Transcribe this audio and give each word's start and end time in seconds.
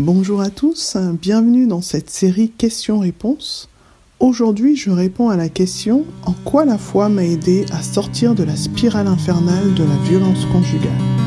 Bonjour 0.00 0.40
à 0.40 0.48
tous, 0.48 0.96
bienvenue 1.20 1.66
dans 1.66 1.82
cette 1.82 2.08
série 2.08 2.48
questions-réponses. 2.48 3.68
Aujourd'hui, 4.18 4.74
je 4.74 4.90
réponds 4.90 5.28
à 5.28 5.36
la 5.36 5.50
question 5.50 6.06
en 6.24 6.32
quoi 6.32 6.64
la 6.64 6.78
foi 6.78 7.10
m'a 7.10 7.22
aidé 7.22 7.66
à 7.70 7.82
sortir 7.82 8.34
de 8.34 8.42
la 8.42 8.56
spirale 8.56 9.08
infernale 9.08 9.74
de 9.74 9.84
la 9.84 9.96
violence 10.08 10.46
conjugale? 10.46 11.19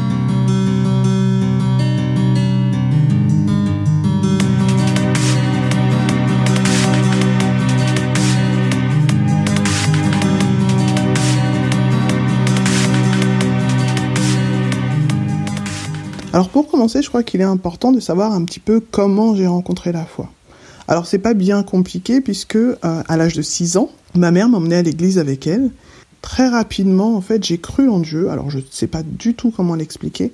Alors 16.33 16.49
pour 16.49 16.67
commencer, 16.67 17.03
je 17.03 17.09
crois 17.09 17.21
qu'il 17.21 17.41
est 17.41 17.45
important 17.45 17.91
de 17.91 17.99
savoir 17.99 18.33
un 18.33 18.43
petit 18.43 18.59
peu 18.59 18.79
comment 18.79 19.35
j'ai 19.35 19.45
rencontré 19.45 19.91
la 19.91 20.03
foi. 20.03 20.31
Alors 20.87 21.05
c'est 21.05 21.19
pas 21.19 21.35
bien 21.35 21.61
compliqué 21.61 22.21
puisque 22.21 22.55
euh, 22.55 22.75
à 22.81 23.17
l'âge 23.17 23.33
de 23.33 23.43
6 23.43 23.77
ans, 23.77 23.91
ma 24.15 24.31
mère 24.31 24.49
m'emmenait 24.49 24.77
à 24.77 24.81
l'église 24.81 25.19
avec 25.19 25.45
elle. 25.45 25.69
Très 26.23 26.47
rapidement, 26.47 27.15
en 27.15 27.21
fait, 27.21 27.43
j'ai 27.43 27.59
cru 27.59 27.87
en 27.87 27.99
Dieu. 27.99 28.31
Alors 28.31 28.49
je 28.49 28.57
ne 28.57 28.63
sais 28.71 28.87
pas 28.87 29.03
du 29.03 29.35
tout 29.35 29.51
comment 29.51 29.75
l'expliquer, 29.75 30.31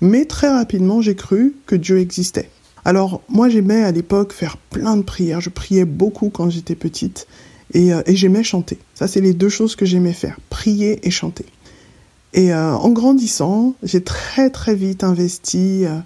mais 0.00 0.24
très 0.24 0.48
rapidement, 0.48 1.02
j'ai 1.02 1.16
cru 1.16 1.54
que 1.66 1.76
Dieu 1.76 1.98
existait. 1.98 2.48
Alors 2.86 3.20
moi 3.28 3.50
j'aimais 3.50 3.84
à 3.84 3.92
l'époque 3.92 4.32
faire 4.32 4.56
plein 4.56 4.96
de 4.96 5.02
prières. 5.02 5.42
Je 5.42 5.50
priais 5.50 5.84
beaucoup 5.84 6.30
quand 6.30 6.48
j'étais 6.48 6.76
petite 6.76 7.26
et, 7.74 7.92
euh, 7.92 8.00
et 8.06 8.16
j'aimais 8.16 8.42
chanter. 8.42 8.78
Ça 8.94 9.06
c'est 9.06 9.20
les 9.20 9.34
deux 9.34 9.50
choses 9.50 9.76
que 9.76 9.84
j'aimais 9.84 10.14
faire, 10.14 10.38
prier 10.48 11.06
et 11.06 11.10
chanter. 11.10 11.44
Et 12.34 12.52
euh, 12.52 12.74
en 12.74 12.90
grandissant, 12.90 13.74
j'ai 13.82 14.02
très 14.02 14.50
très 14.50 14.74
vite 14.74 15.04
investi 15.04 15.84
euh, 15.84 15.98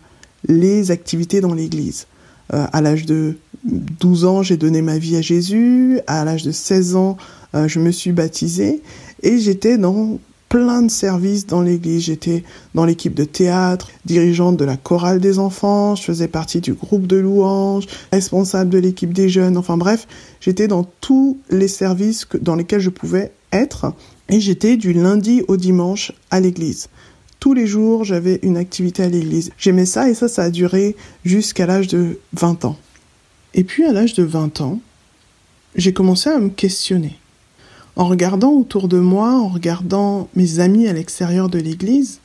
les 0.49 0.91
activités 0.91 1.41
dans 1.41 1.55
l'Église. 1.55 2.07
Euh, 2.53 2.67
à 2.73 2.81
l'âge 2.81 3.07
de 3.07 3.37
12 3.65 4.25
ans, 4.25 4.43
j'ai 4.43 4.57
donné 4.57 4.83
ma 4.83 4.99
vie 4.99 5.17
à 5.17 5.23
Jésus. 5.23 6.01
À 6.07 6.25
l'âge 6.25 6.43
de 6.43 6.53
16 6.53 6.97
ans, 6.97 7.17
je 7.55 7.81
me 7.81 7.91
suis 7.91 8.13
baptisée. 8.13 8.83
Et 9.23 9.39
j'étais 9.39 9.79
dans 9.79 10.19
plein 10.49 10.83
de 10.83 10.91
services 10.91 11.47
dans 11.47 11.63
l'église. 11.63 12.05
J'étais 12.05 12.45
dans 12.75 12.85
l'équipe 12.85 13.15
de 13.15 13.25
théâtre, 13.25 13.91
dirigeante 14.05 14.57
de 14.57 14.65
la 14.65 14.77
chorale 14.77 15.21
des 15.21 15.39
enfants, 15.39 15.97
je 15.97 16.03
faisais 16.03 16.29
partie 16.29 16.61
du 16.61 16.75
groupe 16.75 17.07
de 17.07 17.17
louanges, 17.17 17.87
responsable 18.13 18.71
de 18.71 18.79
l'équipe 18.79 19.13
des 19.13 19.29
jeunes. 19.29 19.57
Enfin 19.57 19.77
bref, 19.77 20.07
j'étais 20.41 20.69
dans 20.69 20.85
tous 21.01 21.39
les 21.51 21.69
services 21.69 22.29
dans 22.41 22.55
lesquels 22.55 22.81
je 22.81 22.91
pouvais 22.91 23.33
être 23.53 23.93
et 24.29 24.41
j'étais 24.41 24.77
du 24.77 24.93
lundi 24.93 25.43
au 25.49 25.57
dimanche 25.57 26.13
à 26.31 26.41
l'église. 26.41 26.89
Tous 27.41 27.55
les 27.55 27.67
jours, 27.67 28.05
j'avais 28.05 28.41
une 28.43 28.57
activité 28.57 29.03
à 29.03 29.09
l'église. 29.09 29.53
J'aimais 29.59 29.87
ça 29.87 30.09
et 30.09 30.15
ça, 30.15 30.29
ça 30.29 30.45
a 30.45 30.51
duré 30.51 30.97
jusqu'à 31.25 31.67
l'âge 31.67 31.87
de 31.87 32.19
20 32.33 32.65
ans. 32.65 32.77
Et 33.55 33.65
puis 33.65 33.85
à 33.85 33.93
l'âge 33.93 34.15
de 34.15 34.23
20 34.23 34.61
ans, 34.61 34.81
j'ai 35.77 35.93
commencé 35.93 36.31
à 36.31 36.39
me 36.39 36.49
questionner. 36.49 37.19
En 37.95 38.07
regardant 38.07 38.53
autour 38.53 38.89
de 38.89 38.99
moi, 38.99 39.31
en 39.33 39.49
regardant 39.49 40.29
mes 40.35 40.59
amis 40.61 40.89
à 40.89 40.93
l'extérieur 40.93 41.49
de 41.49 41.59
l'église, 41.59 42.21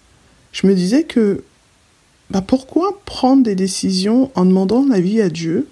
je 0.52 0.68
me 0.68 0.76
disais 0.76 1.04
que 1.04 1.44
bah 2.30 2.42
pourquoi 2.42 3.00
prendre 3.06 3.44
des 3.44 3.56
décisions 3.56 4.32
en 4.36 4.46
demandant 4.46 4.86
l'avis 4.86 5.22
à 5.22 5.30
Dieu 5.30 5.68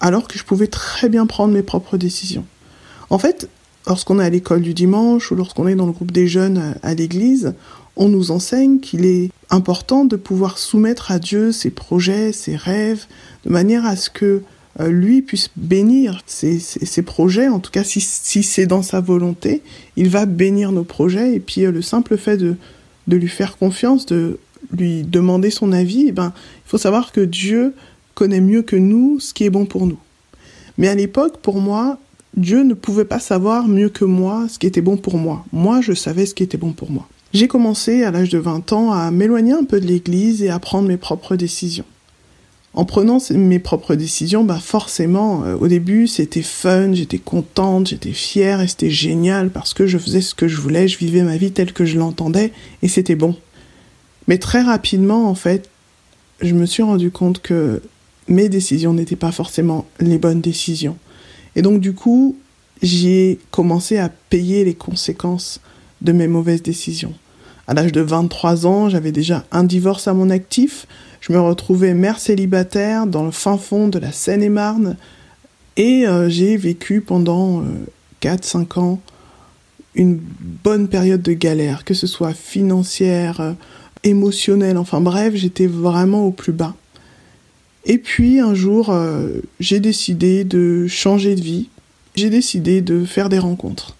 alors 0.00 0.28
que 0.28 0.38
je 0.38 0.44
pouvais 0.44 0.68
très 0.68 1.08
bien 1.08 1.26
prendre 1.26 1.52
mes 1.52 1.62
propres 1.62 1.96
décisions? 1.96 2.44
En 3.10 3.18
fait, 3.18 3.48
lorsqu'on 3.88 4.20
est 4.20 4.24
à 4.24 4.30
l'école 4.30 4.62
du 4.62 4.74
dimanche 4.74 5.32
ou 5.32 5.34
lorsqu'on 5.34 5.66
est 5.66 5.74
dans 5.74 5.86
le 5.86 5.92
groupe 5.92 6.12
des 6.12 6.28
jeunes 6.28 6.74
à 6.82 6.94
l'église, 6.94 7.54
on 7.96 8.08
nous 8.08 8.30
enseigne 8.30 8.78
qu'il 8.78 9.06
est 9.06 9.30
important 9.50 10.04
de 10.04 10.14
pouvoir 10.14 10.58
soumettre 10.58 11.10
à 11.10 11.18
Dieu 11.18 11.50
ses 11.50 11.70
projets, 11.70 12.32
ses 12.32 12.54
rêves, 12.54 13.06
de 13.44 13.50
manière 13.50 13.86
à 13.86 13.96
ce 13.96 14.10
que 14.10 14.42
euh, 14.78 14.88
lui 14.90 15.22
puisse 15.22 15.50
bénir 15.56 16.22
ses, 16.26 17.02
projets. 17.02 17.48
En 17.48 17.58
tout 17.58 17.72
cas, 17.72 17.82
si, 17.82 18.00
c'est 18.00 18.66
dans 18.66 18.82
sa 18.82 19.00
volonté, 19.00 19.62
il 19.96 20.08
va 20.08 20.26
bénir 20.26 20.70
nos 20.70 20.84
projets. 20.84 21.34
Et 21.34 21.40
puis 21.40 21.64
euh, 21.64 21.72
le 21.72 21.82
simple 21.82 22.16
fait 22.16 22.36
de, 22.36 22.56
de 23.08 23.16
lui 23.16 23.28
faire 23.28 23.56
confiance, 23.56 24.06
de 24.06 24.38
lui 24.70 25.02
demander 25.02 25.50
son 25.50 25.72
avis, 25.72 26.06
eh 26.08 26.12
ben, 26.12 26.32
il 26.36 26.68
faut 26.68 26.78
savoir 26.78 27.10
que 27.10 27.22
Dieu 27.22 27.74
connaît 28.14 28.40
mieux 28.40 28.62
que 28.62 28.76
nous 28.76 29.18
ce 29.18 29.32
qui 29.32 29.44
est 29.44 29.50
bon 29.50 29.64
pour 29.64 29.86
nous. 29.86 29.98
Mais 30.76 30.88
à 30.88 30.94
l'époque, 30.94 31.38
pour 31.38 31.60
moi, 31.60 31.98
Dieu 32.38 32.62
ne 32.62 32.74
pouvait 32.74 33.04
pas 33.04 33.18
savoir 33.18 33.66
mieux 33.66 33.88
que 33.88 34.04
moi 34.04 34.46
ce 34.48 34.60
qui 34.60 34.68
était 34.68 34.80
bon 34.80 34.96
pour 34.96 35.18
moi. 35.18 35.44
Moi, 35.52 35.80
je 35.80 35.92
savais 35.92 36.24
ce 36.24 36.34
qui 36.34 36.44
était 36.44 36.56
bon 36.56 36.72
pour 36.72 36.90
moi. 36.90 37.08
J'ai 37.34 37.48
commencé 37.48 38.04
à 38.04 38.12
l'âge 38.12 38.30
de 38.30 38.38
20 38.38 38.72
ans 38.72 38.92
à 38.92 39.10
m'éloigner 39.10 39.52
un 39.52 39.64
peu 39.64 39.80
de 39.80 39.86
l'église 39.86 40.42
et 40.42 40.48
à 40.48 40.58
prendre 40.60 40.86
mes 40.86 40.96
propres 40.96 41.34
décisions. 41.34 41.84
En 42.74 42.84
prenant 42.84 43.18
mes 43.30 43.58
propres 43.58 43.96
décisions, 43.96 44.44
bah 44.44 44.60
forcément, 44.62 45.42
euh, 45.44 45.56
au 45.56 45.66
début, 45.66 46.06
c'était 46.06 46.42
fun, 46.42 46.92
j'étais 46.92 47.18
contente, 47.18 47.88
j'étais 47.88 48.12
fière 48.12 48.60
et 48.60 48.68
c'était 48.68 48.90
génial 48.90 49.50
parce 49.50 49.74
que 49.74 49.88
je 49.88 49.98
faisais 49.98 50.20
ce 50.20 50.34
que 50.34 50.46
je 50.46 50.60
voulais, 50.60 50.86
je 50.86 50.98
vivais 50.98 51.22
ma 51.22 51.36
vie 51.36 51.50
telle 51.50 51.72
que 51.72 51.84
je 51.84 51.98
l'entendais 51.98 52.52
et 52.82 52.88
c'était 52.88 53.16
bon. 53.16 53.34
Mais 54.28 54.38
très 54.38 54.62
rapidement, 54.62 55.28
en 55.28 55.34
fait, 55.34 55.68
je 56.40 56.54
me 56.54 56.66
suis 56.66 56.84
rendu 56.84 57.10
compte 57.10 57.42
que 57.42 57.82
mes 58.28 58.48
décisions 58.48 58.92
n'étaient 58.92 59.16
pas 59.16 59.32
forcément 59.32 59.86
les 59.98 60.18
bonnes 60.18 60.40
décisions. 60.40 60.96
Et 61.58 61.62
donc 61.62 61.80
du 61.80 61.92
coup, 61.92 62.36
j'ai 62.82 63.40
commencé 63.50 63.98
à 63.98 64.08
payer 64.08 64.64
les 64.64 64.74
conséquences 64.74 65.60
de 66.02 66.12
mes 66.12 66.28
mauvaises 66.28 66.62
décisions. 66.62 67.12
À 67.66 67.74
l'âge 67.74 67.90
de 67.90 68.00
23 68.00 68.64
ans, 68.64 68.88
j'avais 68.88 69.10
déjà 69.10 69.44
un 69.50 69.64
divorce 69.64 70.06
à 70.06 70.14
mon 70.14 70.30
actif, 70.30 70.86
je 71.20 71.32
me 71.32 71.40
retrouvais 71.40 71.94
mère 71.94 72.20
célibataire 72.20 73.08
dans 73.08 73.24
le 73.24 73.32
fin 73.32 73.58
fond 73.58 73.88
de 73.88 73.98
la 73.98 74.12
Seine-et-Marne 74.12 74.96
et 75.76 76.06
euh, 76.06 76.28
j'ai 76.28 76.56
vécu 76.56 77.00
pendant 77.00 77.64
4-5 78.22 78.56
euh, 78.78 78.80
ans 78.80 79.00
une 79.96 80.20
bonne 80.62 80.86
période 80.86 81.22
de 81.22 81.32
galère, 81.32 81.84
que 81.84 81.92
ce 81.92 82.06
soit 82.06 82.34
financière, 82.34 83.40
euh, 83.40 83.52
émotionnelle, 84.04 84.78
enfin 84.78 85.00
bref, 85.00 85.34
j'étais 85.34 85.66
vraiment 85.66 86.24
au 86.24 86.30
plus 86.30 86.52
bas. 86.52 86.76
Et 87.84 87.98
puis 87.98 88.40
un 88.40 88.54
jour, 88.54 88.90
euh, 88.90 89.40
j'ai 89.60 89.80
décidé 89.80 90.44
de 90.44 90.86
changer 90.86 91.34
de 91.34 91.40
vie. 91.40 91.68
J'ai 92.14 92.30
décidé 92.30 92.80
de 92.80 93.04
faire 93.04 93.28
des 93.28 93.38
rencontres. 93.38 93.96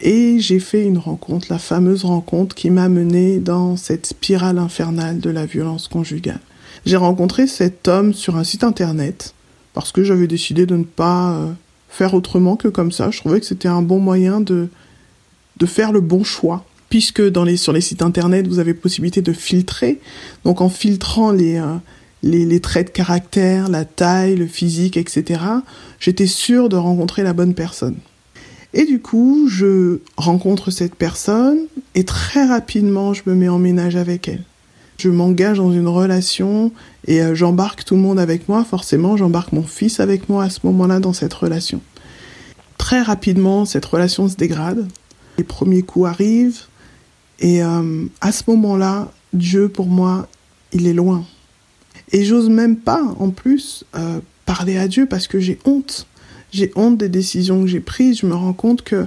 Et 0.00 0.40
j'ai 0.40 0.58
fait 0.58 0.84
une 0.84 0.98
rencontre, 0.98 1.46
la 1.48 1.58
fameuse 1.58 2.04
rencontre 2.04 2.56
qui 2.56 2.70
m'a 2.70 2.88
menée 2.88 3.38
dans 3.38 3.76
cette 3.76 4.06
spirale 4.06 4.58
infernale 4.58 5.20
de 5.20 5.30
la 5.30 5.46
violence 5.46 5.86
conjugale. 5.86 6.40
J'ai 6.84 6.96
rencontré 6.96 7.46
cet 7.46 7.86
homme 7.86 8.12
sur 8.12 8.36
un 8.36 8.42
site 8.42 8.64
internet 8.64 9.34
parce 9.74 9.92
que 9.92 10.02
j'avais 10.02 10.26
décidé 10.26 10.66
de 10.66 10.76
ne 10.76 10.82
pas 10.82 11.34
euh, 11.34 11.52
faire 11.88 12.14
autrement 12.14 12.56
que 12.56 12.66
comme 12.66 12.90
ça. 12.90 13.10
Je 13.12 13.18
trouvais 13.18 13.38
que 13.38 13.46
c'était 13.46 13.68
un 13.68 13.82
bon 13.82 14.00
moyen 14.00 14.40
de, 14.40 14.68
de 15.58 15.66
faire 15.66 15.92
le 15.92 16.00
bon 16.00 16.24
choix. 16.24 16.64
Puisque 16.88 17.22
dans 17.22 17.44
les, 17.44 17.56
sur 17.56 17.72
les 17.72 17.80
sites 17.80 18.02
internet, 18.02 18.46
vous 18.48 18.58
avez 18.58 18.74
possibilité 18.74 19.22
de 19.22 19.32
filtrer. 19.32 20.00
Donc 20.44 20.60
en 20.60 20.68
filtrant 20.68 21.30
les, 21.30 21.56
euh, 21.56 21.76
les, 22.22 22.60
traits 22.60 22.88
de 22.88 22.92
caractère, 22.92 23.68
la 23.68 23.84
taille, 23.84 24.36
le 24.36 24.46
physique, 24.46 24.96
etc., 24.96 25.40
j'étais 25.98 26.26
sûre 26.26 26.68
de 26.68 26.76
rencontrer 26.76 27.22
la 27.22 27.32
bonne 27.32 27.54
personne. 27.54 27.96
Et 28.74 28.84
du 28.84 29.00
coup, 29.00 29.48
je 29.48 29.98
rencontre 30.16 30.70
cette 30.70 30.94
personne 30.94 31.58
et 31.94 32.04
très 32.04 32.46
rapidement, 32.46 33.12
je 33.12 33.22
me 33.26 33.34
mets 33.34 33.48
en 33.48 33.58
ménage 33.58 33.96
avec 33.96 34.28
elle. 34.28 34.44
Je 34.98 35.10
m'engage 35.10 35.58
dans 35.58 35.72
une 35.72 35.88
relation 35.88 36.72
et 37.06 37.22
euh, 37.22 37.34
j'embarque 37.34 37.84
tout 37.84 37.96
le 37.96 38.00
monde 38.00 38.20
avec 38.20 38.48
moi. 38.48 38.64
Forcément, 38.64 39.16
j'embarque 39.16 39.52
mon 39.52 39.64
fils 39.64 40.00
avec 40.00 40.28
moi 40.28 40.44
à 40.44 40.50
ce 40.50 40.60
moment-là 40.64 41.00
dans 41.00 41.12
cette 41.12 41.34
relation. 41.34 41.80
Très 42.78 43.02
rapidement, 43.02 43.64
cette 43.64 43.84
relation 43.84 44.28
se 44.28 44.36
dégrade. 44.36 44.88
Les 45.38 45.44
premiers 45.44 45.82
coups 45.82 46.08
arrivent 46.08 46.60
et 47.40 47.62
euh, 47.62 48.04
à 48.20 48.32
ce 48.32 48.44
moment-là, 48.48 49.10
Dieu 49.32 49.68
pour 49.68 49.86
moi, 49.86 50.28
il 50.72 50.86
est 50.86 50.92
loin. 50.92 51.26
Et 52.12 52.24
j'ose 52.24 52.50
même 52.50 52.76
pas, 52.76 53.02
en 53.18 53.30
plus, 53.30 53.84
euh, 53.96 54.20
parler 54.44 54.76
à 54.76 54.86
Dieu 54.86 55.06
parce 55.06 55.26
que 55.26 55.40
j'ai 55.40 55.58
honte. 55.64 56.06
J'ai 56.52 56.70
honte 56.76 56.98
des 56.98 57.08
décisions 57.08 57.62
que 57.62 57.68
j'ai 57.68 57.80
prises. 57.80 58.20
Je 58.20 58.26
me 58.26 58.34
rends 58.34 58.52
compte 58.52 58.82
que 58.82 59.06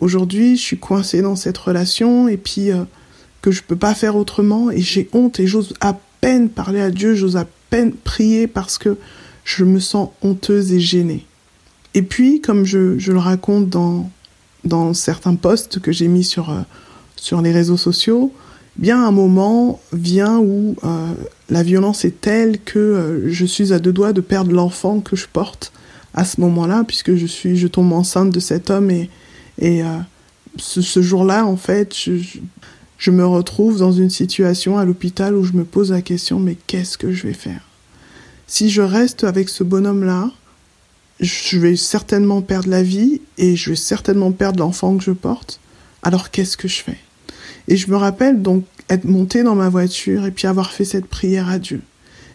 aujourd'hui, 0.00 0.56
je 0.56 0.62
suis 0.62 0.78
coincée 0.78 1.20
dans 1.20 1.34
cette 1.34 1.58
relation 1.58 2.28
et 2.28 2.36
puis 2.36 2.70
euh, 2.70 2.84
que 3.42 3.50
je 3.50 3.62
peux 3.62 3.76
pas 3.76 3.94
faire 3.94 4.14
autrement. 4.14 4.70
Et 4.70 4.80
j'ai 4.80 5.08
honte 5.12 5.40
et 5.40 5.48
j'ose 5.48 5.74
à 5.80 5.98
peine 6.20 6.48
parler 6.48 6.80
à 6.80 6.90
Dieu. 6.90 7.16
J'ose 7.16 7.36
à 7.36 7.46
peine 7.70 7.92
prier 7.92 8.46
parce 8.46 8.78
que 8.78 8.96
je 9.44 9.64
me 9.64 9.80
sens 9.80 10.10
honteuse 10.22 10.72
et 10.72 10.80
gênée. 10.80 11.26
Et 11.94 12.02
puis, 12.02 12.40
comme 12.40 12.64
je, 12.64 12.96
le 13.10 13.18
raconte 13.18 13.68
dans, 13.68 14.10
dans 14.64 14.94
certains 14.94 15.34
posts 15.34 15.80
que 15.80 15.90
j'ai 15.90 16.08
mis 16.08 16.24
sur, 16.24 16.50
euh, 16.50 16.60
sur 17.16 17.42
les 17.42 17.50
réseaux 17.50 17.76
sociaux, 17.76 18.32
bien 18.76 19.04
un 19.04 19.12
moment 19.12 19.80
vient 19.92 20.38
où 20.38 20.76
la 21.50 21.62
violence 21.62 22.04
est 22.04 22.20
telle 22.20 22.58
que 22.60 22.78
euh, 22.78 23.30
je 23.30 23.44
suis 23.44 23.72
à 23.72 23.78
deux 23.78 23.92
doigts 23.92 24.12
de 24.12 24.20
perdre 24.20 24.52
l'enfant 24.52 25.00
que 25.00 25.16
je 25.16 25.26
porte 25.30 25.72
à 26.14 26.24
ce 26.24 26.40
moment-là, 26.40 26.84
puisque 26.86 27.14
je 27.16 27.26
suis, 27.26 27.56
je 27.56 27.66
tombe 27.66 27.92
enceinte 27.92 28.30
de 28.30 28.40
cet 28.40 28.70
homme 28.70 28.90
et, 28.90 29.10
et 29.58 29.82
euh, 29.82 29.98
ce, 30.56 31.02
jour-là, 31.02 31.44
en 31.44 31.56
fait, 31.56 31.94
je, 31.96 32.12
je, 32.98 33.10
me 33.10 33.26
retrouve 33.26 33.78
dans 33.78 33.92
une 33.92 34.10
situation 34.10 34.78
à 34.78 34.84
l'hôpital 34.84 35.34
où 35.34 35.44
je 35.44 35.52
me 35.52 35.64
pose 35.64 35.90
la 35.90 36.02
question, 36.02 36.38
mais 36.38 36.56
qu'est-ce 36.66 36.96
que 36.96 37.12
je 37.12 37.26
vais 37.26 37.34
faire? 37.34 37.62
Si 38.46 38.70
je 38.70 38.82
reste 38.82 39.24
avec 39.24 39.48
ce 39.48 39.64
bonhomme-là, 39.64 40.30
je 41.20 41.58
vais 41.58 41.76
certainement 41.76 42.42
perdre 42.42 42.68
la 42.68 42.82
vie 42.82 43.20
et 43.38 43.56
je 43.56 43.70
vais 43.70 43.76
certainement 43.76 44.32
perdre 44.32 44.60
l'enfant 44.60 44.96
que 44.96 45.04
je 45.04 45.12
porte. 45.12 45.60
Alors 46.02 46.30
qu'est-ce 46.30 46.56
que 46.56 46.68
je 46.68 46.82
fais? 46.82 46.98
Et 47.68 47.76
je 47.76 47.90
me 47.90 47.96
rappelle 47.96 48.42
donc 48.42 48.64
être 48.88 49.04
montée 49.04 49.42
dans 49.42 49.54
ma 49.54 49.68
voiture 49.68 50.26
et 50.26 50.30
puis 50.30 50.46
avoir 50.46 50.72
fait 50.72 50.84
cette 50.84 51.06
prière 51.06 51.48
à 51.48 51.58
Dieu. 51.58 51.80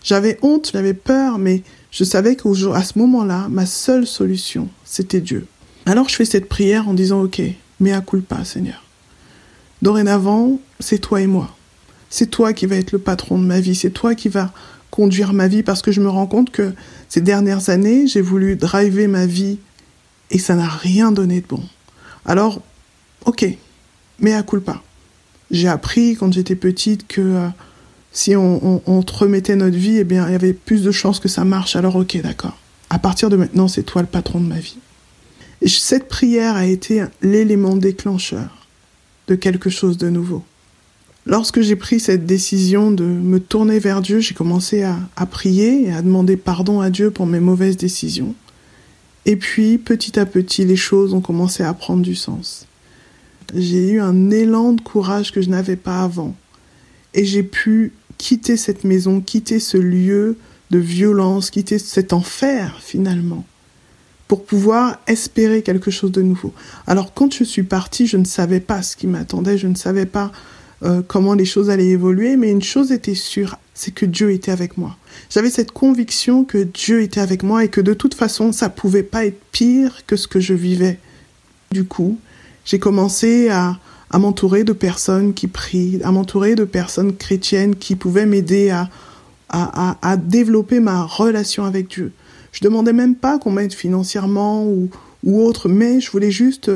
J'avais 0.04 0.38
honte, 0.42 0.72
j'avais 0.74 0.94
peur, 0.94 1.38
mais 1.38 1.62
je 1.92 2.04
savais 2.04 2.36
qu'à 2.36 2.84
ce 2.84 2.98
moment-là, 2.98 3.48
ma 3.50 3.66
seule 3.66 4.08
solution, 4.08 4.70
c'était 4.86 5.22
Dieu. 5.22 5.46
Alors 5.86 6.10
je 6.10 6.16
fais 6.16 6.26
cette 6.26 6.48
prière 6.48 6.88
en 6.88 6.94
disant, 6.94 7.24
OK, 7.24 7.42
mais 7.80 7.92
à 7.92 8.02
culpa, 8.02 8.44
Seigneur. 8.46 8.84
Dorénavant, 9.82 10.60
c'est 10.80 11.00
toi 11.00 11.22
et 11.22 11.28
moi. 11.28 11.56
C'est 12.10 12.28
toi 12.28 12.54
qui 12.54 12.66
vas 12.66 12.78
être 12.78 12.92
le 12.92 13.00
patron 13.00 13.38
de 13.40 13.46
ma 13.46 13.60
vie, 13.60 13.76
c'est 13.76 13.92
toi 13.92 14.16
qui 14.16 14.30
vas 14.30 14.52
conduire 14.90 15.34
ma 15.34 15.48
vie 15.48 15.64
parce 15.64 15.82
que 15.82 15.92
je 15.92 16.02
me 16.02 16.10
rends 16.10 16.26
compte 16.28 16.50
que 16.50 16.74
ces 17.08 17.22
dernières 17.22 17.70
années, 17.70 18.08
j'ai 18.08 18.22
voulu 18.22 18.56
driver 18.56 19.08
ma 19.08 19.26
vie 19.26 19.60
et 20.32 20.40
ça 20.40 20.56
n'a 20.56 20.68
rien 20.68 21.12
donné 21.12 21.42
de 21.42 21.48
bon. 21.48 21.64
Alors, 22.26 22.62
ok, 23.26 23.46
mais 24.20 24.34
à 24.34 24.44
culpa. 24.44 24.82
J'ai 25.52 25.68
appris 25.68 26.16
quand 26.16 26.32
j'étais 26.32 26.56
petite 26.56 27.08
que 27.08 27.22
euh, 27.22 27.48
si 28.12 28.36
on, 28.36 28.82
on, 28.86 29.04
te 29.04 29.14
remettait 29.14 29.56
notre 29.56 29.78
vie, 29.78 29.98
eh 29.98 30.04
bien, 30.04 30.28
il 30.28 30.32
y 30.32 30.36
avait 30.36 30.54
plus 30.54 30.84
de 30.84 30.92
chances 30.92 31.20
que 31.20 31.28
ça 31.28 31.46
marche. 31.46 31.76
Alors, 31.76 31.96
ok, 31.96 32.22
d'accord. 32.22 32.58
À 32.90 33.00
partir 33.00 33.30
de 33.30 33.36
maintenant, 33.36 33.68
c'est 33.68 33.84
toi 33.84 34.02
le 34.02 34.08
patron 34.08 34.40
de 34.40 34.48
ma 34.48 34.60
vie. 34.60 34.78
Et 35.62 35.68
cette 35.68 36.08
prière 36.08 36.56
a 36.56 36.66
été 36.66 37.04
l'élément 37.22 37.76
déclencheur 37.76 38.68
de 39.28 39.36
quelque 39.36 39.70
chose 39.70 39.98
de 39.98 40.10
nouveau. 40.10 40.44
Lorsque 41.26 41.62
j'ai 41.62 41.76
pris 41.76 42.00
cette 42.00 42.26
décision 42.26 42.92
de 42.92 43.04
me 43.04 43.40
tourner 43.40 43.78
vers 43.78 44.02
Dieu, 44.02 44.20
j'ai 44.20 44.34
commencé 44.34 44.84
à, 44.84 44.98
à, 45.16 45.26
prier 45.26 45.88
et 45.88 45.92
à 45.92 46.02
demander 46.02 46.38
pardon 46.38 46.80
à 46.80 46.90
Dieu 46.90 47.12
pour 47.12 47.28
mes 47.28 47.40
mauvaises 47.40 47.78
décisions. 47.78 48.34
Et 49.26 49.36
puis, 49.36 49.78
petit 49.78 50.18
à 50.20 50.26
petit, 50.26 50.66
les 50.66 50.78
choses 50.78 51.14
ont 51.14 51.22
commencé 51.22 51.62
à 51.62 51.74
prendre 51.74 52.02
du 52.02 52.16
sens. 52.16 52.66
J'ai 53.56 53.92
eu 53.92 54.00
un 54.00 54.30
élan 54.30 54.74
de 54.74 54.82
courage 54.82 55.32
que 55.32 55.42
je 55.42 55.50
n'avais 55.50 55.76
pas 55.76 56.02
avant. 56.02 56.36
Et 57.14 57.26
j'ai 57.26 57.44
pu 57.44 57.94
quitter 58.18 58.58
cette 58.58 58.84
maison, 58.84 59.22
quitter 59.22 59.60
ce 59.60 59.78
lieu 59.78 60.38
de 60.70 60.78
violence, 60.78 61.50
quitter 61.50 61.80
cet 61.80 62.14
enfer 62.14 62.80
finalement, 62.82 63.46
pour 64.28 64.46
pouvoir 64.46 65.00
espérer 65.08 65.64
quelque 65.64 65.90
chose 65.90 66.12
de 66.12 66.22
nouveau. 66.22 66.54
Alors 66.86 67.14
quand 67.14 67.34
je 67.34 67.44
suis 67.44 67.64
partie, 67.64 68.06
je 68.06 68.18
ne 68.18 68.26
savais 68.26 68.60
pas 68.60 68.84
ce 68.84 68.96
qui 68.96 69.08
m'attendait, 69.08 69.58
je 69.58 69.68
ne 69.68 69.76
savais 69.76 70.06
pas 70.06 70.32
euh, 70.84 71.02
comment 71.06 71.34
les 71.34 71.46
choses 71.46 71.70
allaient 71.70 71.88
évoluer, 71.88 72.36
mais 72.36 72.52
une 72.52 72.62
chose 72.62 72.92
était 72.92 73.16
sûre, 73.16 73.58
c'est 73.74 73.92
que 73.92 74.06
Dieu 74.06 74.32
était 74.32 74.52
avec 74.52 74.78
moi. 74.78 74.96
J'avais 75.30 75.50
cette 75.50 75.72
conviction 75.72 76.46
que 76.46 76.60
Dieu 76.60 77.02
était 77.02 77.20
avec 77.20 77.42
moi 77.42 77.64
et 77.64 77.70
que 77.70 77.82
de 77.82 77.94
toute 77.94 78.14
façon, 78.14 78.52
ça 78.52 78.70
pouvait 78.70 79.04
pas 79.04 79.26
être 79.26 79.42
pire 79.52 80.06
que 80.06 80.16
ce 80.16 80.28
que 80.28 80.40
je 80.40 80.54
vivais. 80.54 81.00
Du 81.72 81.84
coup, 81.84 82.20
j'ai 82.66 82.80
commencé 82.80 83.50
à, 83.50 83.78
à 84.10 84.20
m'entourer 84.20 84.64
de 84.64 84.74
personnes 84.74 85.34
qui 85.34 85.48
prient, 85.48 86.00
à 86.04 86.12
m'entourer 86.12 86.56
de 86.56 86.64
personnes 86.64 87.16
chrétiennes 87.16 87.76
qui 87.76 87.96
pouvaient 87.96 88.26
m'aider 88.26 88.70
à, 88.70 88.90
à, 89.50 89.98
à, 90.02 90.18
développer 90.18 90.80
ma 90.80 91.04
relation 91.04 91.66
avec 91.66 91.90
Dieu. 91.90 92.12
Je 92.52 92.64
demandais 92.64 92.94
même 92.94 93.16
pas 93.16 93.40
qu'on 93.40 93.52
m'aide 93.52 93.74
financièrement 93.74 94.66
ou, 94.66 94.90
ou 95.24 95.42
autre, 95.42 95.70
mais 95.70 96.00
je 96.00 96.12
voulais 96.12 96.32
juste 96.32 96.72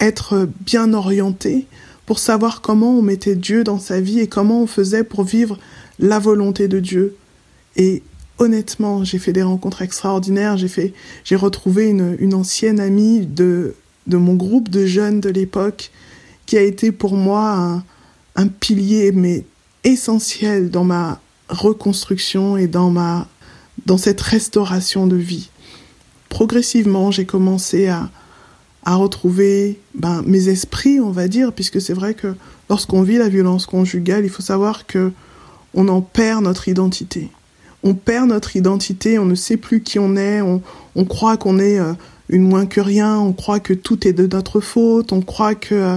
être 0.00 0.48
bien 0.60 0.92
orienté 0.94 1.66
pour 2.06 2.18
savoir 2.18 2.60
comment 2.60 2.98
on 2.98 3.02
mettait 3.02 3.34
Dieu 3.34 3.64
dans 3.64 3.78
sa 3.78 4.00
vie 4.00 4.20
et 4.20 4.26
comment 4.26 4.62
on 4.62 4.66
faisait 4.66 5.04
pour 5.04 5.24
vivre 5.24 5.58
la 5.98 6.18
volonté 6.18 6.68
de 6.68 6.78
Dieu. 6.78 7.16
Et 7.76 8.02
honnêtement, 8.38 9.04
j'ai 9.04 9.18
fait 9.18 9.32
des 9.32 9.42
rencontres 9.42 9.82
extraordinaires. 9.82 10.56
J'ai 10.56 10.68
fait, 10.68 10.92
j'ai 11.24 11.36
retrouvé 11.36 11.88
une, 11.88 12.16
une 12.20 12.34
ancienne 12.34 12.80
amie 12.80 13.26
de, 13.26 13.74
de 14.06 14.16
mon 14.16 14.34
groupe 14.34 14.68
de 14.68 14.86
jeunes 14.86 15.20
de 15.20 15.28
l'époque 15.28 15.90
qui 16.46 16.56
a 16.56 16.62
été 16.62 16.92
pour 16.92 17.14
moi 17.14 17.82
un, 18.36 18.46
pilier 18.48 19.12
mais 19.12 19.44
essentiel 19.84 20.70
dans 20.70 20.84
ma 20.84 21.20
reconstruction 21.48 22.56
et 22.56 22.66
dans 22.66 22.90
ma 22.90 23.28
dans 23.86 23.98
cette 23.98 24.20
restauration 24.20 25.06
de 25.06 25.16
vie. 25.16 25.50
Progressivement, 26.28 27.10
j'ai 27.10 27.24
commencé 27.24 27.86
à, 27.86 28.10
à 28.84 28.96
retrouver 28.96 29.78
ben, 29.94 30.22
mes 30.26 30.48
esprits, 30.48 30.98
on 30.98 31.10
va 31.10 31.28
dire, 31.28 31.52
puisque 31.52 31.80
c'est 31.80 31.92
vrai 31.92 32.14
que 32.14 32.34
lorsqu'on 32.68 33.02
vit 33.02 33.18
la 33.18 33.28
violence 33.28 33.66
conjugale, 33.66 34.24
il 34.24 34.30
faut 34.30 34.42
savoir 34.42 34.86
que 34.86 35.12
on 35.74 35.88
en 35.88 36.00
perd 36.00 36.42
notre 36.42 36.68
identité. 36.68 37.30
On 37.86 37.94
perd 37.94 38.28
notre 38.30 38.56
identité, 38.56 39.16
on 39.20 39.26
ne 39.26 39.36
sait 39.36 39.56
plus 39.56 39.80
qui 39.80 40.00
on 40.00 40.16
est, 40.16 40.40
on, 40.40 41.04
croit 41.04 41.36
qu'on 41.36 41.60
est 41.60 41.78
euh, 41.78 41.92
une 42.28 42.42
moins 42.42 42.66
que 42.66 42.80
rien, 42.80 43.16
on 43.16 43.32
croit 43.32 43.60
que 43.60 43.74
tout 43.74 44.08
est 44.08 44.12
de 44.12 44.26
notre 44.26 44.60
faute, 44.60 45.12
on 45.12 45.20
croit 45.22 45.54
que 45.54 45.76
euh, 45.76 45.96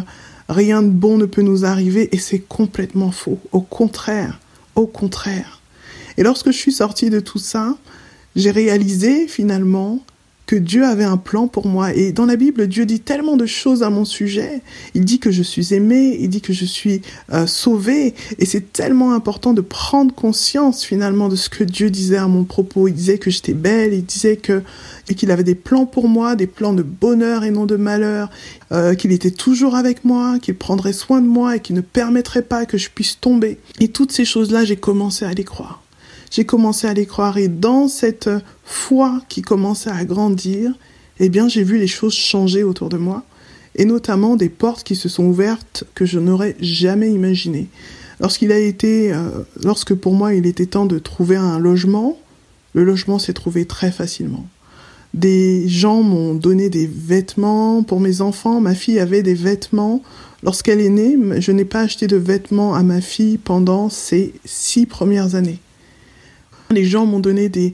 rien 0.49 0.83
de 0.83 0.89
bon 0.89 1.17
ne 1.17 1.25
peut 1.25 1.41
nous 1.41 1.65
arriver 1.65 2.07
et 2.11 2.19
c'est 2.19 2.37
complètement 2.37 3.09
faux. 3.09 3.39
Au 3.53 3.61
contraire, 3.61 4.39
au 4.75 4.85
contraire. 4.85 5.61
Et 6.17 6.21
lorsque 6.21 6.51
je 6.51 6.57
suis 6.57 6.71
sortie 6.71 7.09
de 7.09 7.19
tout 7.19 7.39
ça, 7.39 7.75
j'ai 8.35 8.51
réalisé 8.51 9.27
finalement 9.27 9.99
que 10.49 10.55
Dieu 10.55 10.83
avait 10.83 11.03
un 11.03 11.17
plan 11.17 11.47
pour 11.47 11.67
moi. 11.67 11.93
Et 11.93 12.11
dans 12.11 12.25
la 12.25 12.35
Bible, 12.35 12.65
Dieu 12.65 12.87
dit 12.87 13.01
tellement 13.01 13.37
de 13.37 13.45
choses 13.45 13.83
à 13.83 13.91
mon 13.91 14.03
sujet. 14.03 14.61
Il 14.95 15.05
dit 15.05 15.19
que 15.19 15.29
je 15.29 15.43
suis 15.43 15.75
aimé, 15.75 16.17
il 16.19 16.27
dit 16.27 16.41
que 16.41 16.53
je 16.53 16.65
suis 16.65 17.03
euh, 17.31 17.45
sauvé. 17.45 18.15
Et 18.39 18.47
c'est 18.47 18.73
tellement 18.73 19.13
important 19.13 19.53
de 19.53 19.61
prendre 19.61 20.11
conscience 20.11 20.83
finalement 20.83 21.29
de 21.29 21.35
ce 21.35 21.49
que 21.49 21.63
Dieu 21.63 21.91
disait 21.91 22.17
à 22.17 22.27
mon 22.27 22.45
propos. 22.45 22.87
Il 22.87 22.95
disait 22.95 23.19
que 23.19 23.29
j'étais 23.29 23.53
belle, 23.53 23.93
il 23.93 24.03
disait 24.03 24.37
que 24.37 24.63
qu'il 25.15 25.29
avait 25.29 25.43
des 25.43 25.53
plans 25.53 25.85
pour 25.85 26.07
moi, 26.07 26.35
des 26.35 26.47
plans 26.47 26.73
de 26.73 26.81
bonheur 26.81 27.43
et 27.43 27.51
non 27.51 27.67
de 27.67 27.75
malheur, 27.75 28.31
euh, 28.71 28.95
qu'il 28.95 29.11
était 29.11 29.29
toujours 29.29 29.75
avec 29.75 30.03
moi, 30.03 30.39
qu'il 30.39 30.55
prendrait 30.55 30.93
soin 30.93 31.21
de 31.21 31.27
moi 31.27 31.57
et 31.57 31.59
qu'il 31.59 31.75
ne 31.75 31.81
permettrait 31.81 32.41
pas 32.41 32.65
que 32.65 32.79
je 32.79 32.89
puisse 32.89 33.19
tomber. 33.19 33.59
Et 33.79 33.89
toutes 33.89 34.11
ces 34.11 34.25
choses-là, 34.25 34.65
j'ai 34.65 34.77
commencé 34.77 35.25
à 35.25 35.33
les 35.33 35.43
croire 35.43 35.83
j'ai 36.31 36.45
commencé 36.45 36.87
à 36.87 36.93
les 36.93 37.05
croire 37.05 37.37
et 37.37 37.47
dans 37.47 37.87
cette 37.87 38.29
foi 38.63 39.21
qui 39.29 39.41
commençait 39.41 39.89
à 39.89 40.05
grandir, 40.05 40.73
eh 41.19 41.29
bien 41.29 41.47
j'ai 41.47 41.63
vu 41.63 41.77
les 41.77 41.87
choses 41.87 42.13
changer 42.13 42.63
autour 42.63 42.89
de 42.89 42.97
moi 42.97 43.23
et 43.75 43.85
notamment 43.85 44.35
des 44.35 44.49
portes 44.49 44.83
qui 44.83 44.95
se 44.95 45.09
sont 45.09 45.25
ouvertes 45.25 45.83
que 45.95 46.05
je 46.05 46.19
n'aurais 46.19 46.55
jamais 46.59 47.11
imaginées. 47.11 47.67
Lorsqu'il 48.19 48.51
a 48.51 48.59
été, 48.59 49.13
euh, 49.13 49.29
lorsque 49.63 49.93
pour 49.93 50.13
moi 50.13 50.33
il 50.33 50.45
était 50.45 50.65
temps 50.65 50.85
de 50.85 50.99
trouver 50.99 51.37
un 51.37 51.59
logement, 51.59 52.19
le 52.73 52.83
logement 52.83 53.19
s'est 53.19 53.33
trouvé 53.33 53.65
très 53.65 53.91
facilement. 53.91 54.45
Des 55.13 55.67
gens 55.67 56.03
m'ont 56.03 56.35
donné 56.35 56.69
des 56.69 56.85
vêtements 56.85 57.81
pour 57.81 57.99
mes 57.99 58.21
enfants. 58.21 58.61
Ma 58.61 58.75
fille 58.75 58.99
avait 58.99 59.23
des 59.23 59.33
vêtements. 59.33 60.03
Lorsqu'elle 60.43 60.81
est 60.81 60.89
née, 60.89 61.17
je 61.39 61.51
n'ai 61.51 61.65
pas 61.65 61.81
acheté 61.81 62.05
de 62.05 62.15
vêtements 62.15 62.75
à 62.75 62.83
ma 62.83 63.01
fille 63.01 63.37
pendant 63.37 63.89
ces 63.89 64.33
six 64.45 64.85
premières 64.85 65.33
années. 65.33 65.59
Les 66.71 66.85
gens 66.85 67.07
m'ont 67.07 67.19
donné 67.19 67.49
des, 67.49 67.73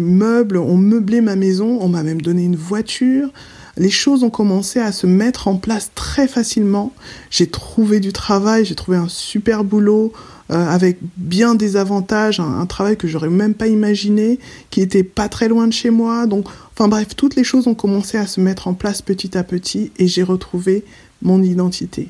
meubles, 0.00 0.56
ont 0.56 0.76
meublé 0.76 1.20
ma 1.20 1.36
maison, 1.36 1.78
on 1.80 1.88
m'a 1.88 2.02
même 2.02 2.20
donné 2.20 2.42
une 2.42 2.56
voiture. 2.56 3.28
Les 3.76 3.90
choses 3.90 4.24
ont 4.24 4.30
commencé 4.30 4.80
à 4.80 4.90
se 4.90 5.06
mettre 5.06 5.46
en 5.46 5.54
place 5.54 5.92
très 5.94 6.26
facilement. 6.26 6.92
J'ai 7.30 7.46
trouvé 7.46 8.00
du 8.00 8.12
travail, 8.12 8.64
j'ai 8.64 8.74
trouvé 8.74 8.96
un 8.96 9.08
super 9.08 9.62
boulot 9.62 10.12
euh, 10.50 10.66
avec 10.66 10.98
bien 11.16 11.54
des 11.54 11.76
avantages, 11.76 12.40
un, 12.40 12.66
travail 12.66 12.96
que 12.96 13.06
j'aurais 13.06 13.28
même 13.28 13.54
pas 13.54 13.68
imaginé, 13.68 14.40
qui 14.70 14.80
était 14.80 15.04
pas 15.04 15.28
très 15.28 15.46
loin 15.46 15.68
de 15.68 15.72
chez 15.72 15.90
moi. 15.90 16.26
Donc, 16.26 16.48
enfin 16.72 16.88
bref, 16.88 17.14
toutes 17.14 17.36
les 17.36 17.44
choses 17.44 17.68
ont 17.68 17.76
commencé 17.76 18.18
à 18.18 18.26
se 18.26 18.40
mettre 18.40 18.66
en 18.66 18.74
place 18.74 19.00
petit 19.00 19.38
à 19.38 19.44
petit 19.44 19.92
et 19.96 20.08
j'ai 20.08 20.24
retrouvé 20.24 20.82
mon 21.22 21.40
identité. 21.40 22.08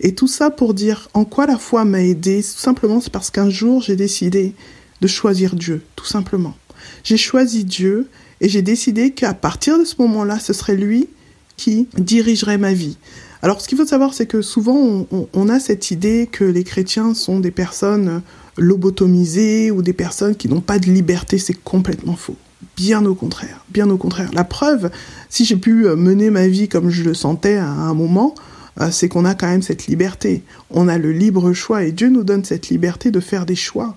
Et 0.00 0.14
tout 0.14 0.28
ça 0.28 0.50
pour 0.50 0.74
dire 0.74 1.08
en 1.14 1.24
quoi 1.24 1.46
la 1.46 1.56
foi 1.56 1.86
m'a 1.86 2.02
aidé, 2.02 2.42
simplement 2.42 3.00
c'est 3.00 3.12
parce 3.12 3.30
qu'un 3.30 3.48
jour 3.48 3.80
j'ai 3.80 3.96
décidé 3.96 4.52
de 5.00 5.06
choisir 5.06 5.54
Dieu, 5.54 5.82
tout 5.94 6.06
simplement. 6.06 6.56
J'ai 7.04 7.16
choisi 7.16 7.64
Dieu 7.64 8.08
et 8.40 8.48
j'ai 8.48 8.62
décidé 8.62 9.10
qu'à 9.10 9.34
partir 9.34 9.78
de 9.78 9.84
ce 9.84 9.94
moment-là, 9.98 10.38
ce 10.38 10.52
serait 10.52 10.76
lui 10.76 11.08
qui 11.56 11.88
dirigerait 11.96 12.58
ma 12.58 12.72
vie. 12.72 12.98
Alors 13.42 13.60
ce 13.60 13.68
qu'il 13.68 13.78
faut 13.78 13.86
savoir, 13.86 14.14
c'est 14.14 14.26
que 14.26 14.42
souvent 14.42 15.06
on, 15.32 15.48
a 15.48 15.60
cette 15.60 15.90
idée 15.90 16.28
que 16.30 16.44
les 16.44 16.64
chrétiens 16.64 17.14
sont 17.14 17.40
des 17.40 17.50
personnes 17.50 18.22
lobotomisées 18.56 19.70
ou 19.70 19.82
des 19.82 19.92
personnes 19.92 20.34
qui 20.34 20.48
n'ont 20.48 20.60
pas 20.60 20.78
de 20.78 20.86
liberté. 20.86 21.38
C'est 21.38 21.54
complètement 21.54 22.16
faux. 22.16 22.36
Bien 22.76 23.04
au 23.04 23.14
contraire, 23.14 23.64
bien 23.70 23.88
au 23.90 23.96
contraire. 23.96 24.30
La 24.32 24.44
preuve, 24.44 24.90
si 25.28 25.44
j'ai 25.44 25.56
pu 25.56 25.84
mener 25.84 26.30
ma 26.30 26.48
vie 26.48 26.68
comme 26.68 26.90
je 26.90 27.04
le 27.04 27.14
sentais 27.14 27.56
à 27.56 27.68
un 27.68 27.94
moment, 27.94 28.34
euh, 28.80 28.90
c'est 28.90 29.08
qu'on 29.08 29.24
a 29.24 29.34
quand 29.34 29.46
même 29.46 29.62
cette 29.62 29.86
liberté. 29.86 30.42
On 30.70 30.88
a 30.88 30.98
le 30.98 31.12
libre 31.12 31.52
choix 31.52 31.84
et 31.84 31.92
Dieu 31.92 32.08
nous 32.08 32.24
donne 32.24 32.44
cette 32.44 32.68
liberté 32.68 33.10
de 33.10 33.20
faire 33.20 33.46
des 33.46 33.54
choix 33.54 33.96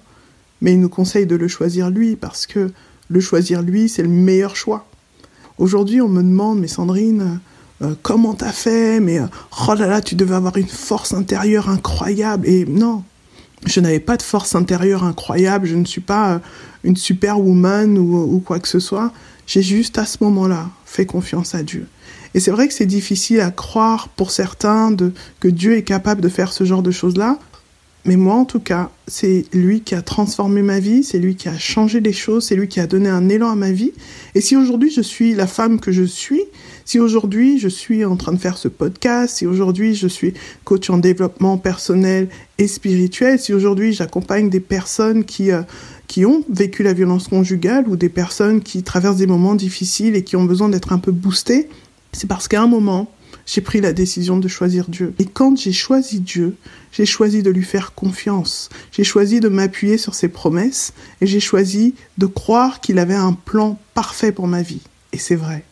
mais 0.62 0.74
il 0.74 0.80
nous 0.80 0.90
conseille 0.90 1.26
de 1.26 1.36
le 1.36 1.48
choisir 1.48 1.90
lui 1.90 2.16
parce 2.16 2.46
que 2.48 2.72
le 3.10 3.20
choisir 3.20 3.62
lui, 3.62 3.90
c'est 3.90 4.04
le 4.04 4.10
meilleur 4.10 4.56
choix. 4.56 4.86
Aujourd'hui, 5.58 6.02
on 6.02 6.08
me 6.08 6.22
demande, 6.22 6.60
mais 6.60 6.68
Sandrine, 6.68 7.40
euh, 7.82 7.94
comment 8.02 8.34
t'as 8.34 8.52
fait? 8.52 9.00
Mais 9.00 9.20
euh, 9.20 9.26
oh 9.68 9.74
là 9.74 9.88
là, 9.88 10.02
tu 10.02 10.16
devais 10.16 10.36
avoir 10.36 10.58
une 10.58 10.68
force 10.68 11.14
intérieure 11.14 11.70
incroyable. 11.70 12.48
Et 12.48 12.66
non, 12.66 13.04
Je 13.66 13.82
n'avais 13.82 14.00
pas 14.00 14.16
de 14.16 14.22
force 14.22 14.56
intérieure 14.56 15.04
incroyable, 15.04 15.68
je 15.68 15.76
ne 15.76 15.86
suis 15.86 16.02
pas 16.02 16.34
euh, 16.34 16.40
une 16.84 16.96
superwoman 16.96 17.98
ou, 17.98 18.36
ou 18.36 18.40
quoi 18.40 18.60
que 18.60 18.68
ce 18.68 18.80
soit. 18.80 19.12
J'ai 19.48 19.62
juste 19.62 19.98
à 19.98 20.06
ce 20.06 20.18
moment-là 20.22 20.70
fait 20.86 21.06
confiance 21.06 21.56
à 21.56 21.64
Dieu. 21.64 21.88
Et 22.34 22.40
c'est 22.40 22.52
vrai 22.52 22.68
que 22.68 22.74
c'est 22.74 22.86
difficile 22.86 23.42
à 23.42 23.52
croire 23.52 24.10
pour 24.10 24.32
certains 24.32 24.92
de, 24.92 25.12
que 25.40 25.48
Dieu 25.48 25.76
est 25.76 25.84
capable 25.84 26.22
de 26.22 26.30
faire 26.30 26.54
ce 26.54 26.64
genre 26.64 26.84
de 26.84 26.92
choses-là. 26.92 27.40
Mais 28.06 28.16
moi, 28.16 28.36
en 28.36 28.46
tout 28.46 28.62
cas, 28.62 28.90
c'est 29.08 29.46
lui 29.54 29.82
qui 29.82 29.94
a 29.94 30.02
transformé 30.02 30.62
ma 30.62 30.80
vie, 30.80 31.04
c'est 31.04 31.20
lui 31.20 31.36
qui 31.36 31.50
a 31.50 31.58
changé 31.58 32.00
les 32.00 32.14
choses, 32.14 32.46
c'est 32.46 32.56
lui 32.56 32.70
qui 32.70 32.80
a 32.80 32.88
donné 32.88 33.10
un 33.10 33.28
élan 33.28 33.50
à 33.52 33.56
ma 33.56 33.72
vie. 33.72 33.92
Et 34.36 34.42
si 34.42 34.56
aujourd'hui 34.56 34.90
je 34.90 35.02
suis 35.02 35.34
la 35.34 35.48
femme 35.48 35.82
que 35.82 35.92
je 35.92 36.04
suis, 36.04 36.44
si 36.86 36.98
aujourd'hui 36.98 37.60
je 37.60 37.68
suis 37.68 38.06
en 38.06 38.16
train 38.16 38.32
de 38.32 38.38
faire 38.38 38.58
ce 38.58 38.70
podcast, 38.70 39.38
si 39.38 39.46
aujourd'hui 39.46 39.96
je 39.96 40.08
suis 40.08 40.34
coach 40.64 40.90
en 40.90 40.98
développement 40.98 41.58
personnel 41.58 42.30
et 42.58 42.68
spirituel, 42.68 43.38
si 43.38 43.54
aujourd'hui 43.54 43.92
j'accompagne 43.92 44.50
des 44.50 44.62
personnes 44.62 45.26
qui, 45.26 45.52
euh, 45.52 45.62
qui 46.08 46.26
ont 46.26 46.46
vécu 46.50 46.84
la 46.84 46.94
violence 46.94 47.28
conjugale 47.28 47.86
ou 47.90 47.98
des 47.98 48.10
personnes 48.10 48.62
qui 48.62 48.82
traversent 48.82 49.18
des 49.18 49.28
moments 49.28 49.56
difficiles 49.56 50.16
et 50.16 50.24
qui 50.24 50.38
ont 50.38 50.46
besoin 50.46 50.70
d'être 50.70 50.94
un 50.94 51.00
peu 51.00 51.12
boostées, 51.12 51.68
c'est 52.14 52.28
parce 52.28 52.48
qu'à 52.48 52.62
un 52.62 52.68
moment, 52.68 53.12
j'ai 53.52 53.62
pris 53.62 53.82
la 53.82 53.94
décision 53.94 54.38
de 54.38 54.48
choisir 54.48 54.86
Dieu. 54.90 55.16
Et 55.18 55.26
quand 55.26 55.58
j'ai 55.58 55.72
choisi 55.72 56.20
Dieu, 56.20 56.56
j'ai 56.92 57.08
choisi 57.08 57.42
de 57.42 57.50
lui 57.50 57.64
faire 57.64 57.96
confiance. 57.96 58.70
J'ai 58.92 59.04
choisi 59.04 59.40
de 59.40 59.48
m'appuyer 59.48 59.98
sur 59.98 60.14
ses 60.14 60.28
promesses 60.28 60.94
et 61.20 61.26
j'ai 61.26 61.40
choisi 61.40 61.96
de 62.20 62.28
croire 62.28 62.80
qu'il 62.80 63.00
avait 63.00 63.16
un 63.16 63.34
plan 63.34 63.80
parfait 63.96 64.32
pour 64.32 64.46
ma 64.46 64.62
vie. 64.62 64.82
Et 65.14 65.18
c'est 65.18 65.36
vrai. 65.36 65.64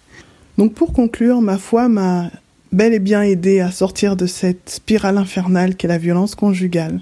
Donc 0.57 0.73
pour 0.73 0.91
conclure, 0.91 1.39
ma 1.41 1.59
foi 1.59 1.87
m'a 1.87 2.31
bel 2.71 2.95
et 2.95 2.99
bien 2.99 3.21
aidé 3.21 3.59
à 3.59 3.69
sortir 3.69 4.15
de 4.15 4.25
cette 4.25 4.71
spirale 4.71 5.19
infernale 5.19 5.75
qu'est 5.75 5.87
la 5.87 5.99
violence 5.99 6.33
conjugale. 6.33 7.01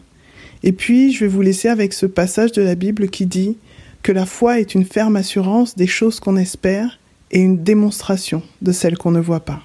Et 0.62 0.74
puis, 0.74 1.14
je 1.14 1.22
vais 1.22 1.32
vous 1.32 1.42
laisser 1.42 1.70
avec 1.70 1.94
ce 1.94 2.06
passage 2.06 2.52
de 2.52 2.62
la 2.62 2.76
Bible 2.76 3.10
qui 3.10 3.26
dit 3.26 3.58
que 4.04 4.12
la 4.12 4.26
foi 4.26 4.60
est 4.60 4.76
une 4.76 4.86
ferme 4.86 5.16
assurance 5.16 5.78
des 5.78 5.88
choses 5.88 6.20
qu'on 6.20 6.36
espère 6.36 7.00
et 7.32 7.40
une 7.40 7.64
démonstration 7.64 8.44
de 8.62 8.74
celles 8.74 8.98
qu'on 8.98 9.12
ne 9.12 9.22
voit 9.22 9.46
pas. 9.46 9.62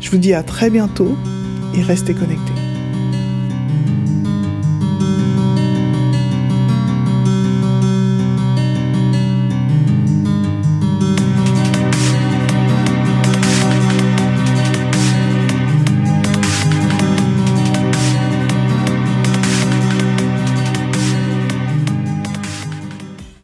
Je 0.00 0.10
vous 0.10 0.18
dis 0.18 0.34
à 0.34 0.42
très 0.42 0.70
bientôt 0.70 1.16
et 1.74 1.82
restez 1.82 2.14
connectés. 2.14 2.67